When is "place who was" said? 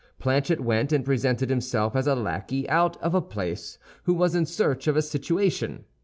3.21-4.33